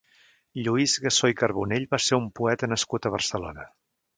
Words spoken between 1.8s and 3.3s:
va ser un poeta nascut a